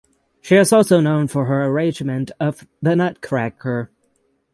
She 0.41 0.55
is 0.55 0.73
also 0.73 0.99
known 0.99 1.27
for 1.27 1.45
her 1.45 1.63
arrangement 1.67 2.31
of 2.39 2.65
"The 2.81 2.95
Nutcracker". 2.95 3.91